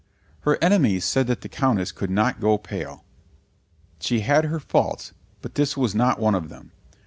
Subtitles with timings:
[0.39, 3.03] Her enemies said that the Countess could not go pale;
[3.99, 6.71] she had her faults, but this was not one of them.